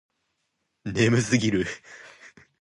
[0.83, 1.63] 眠すぎる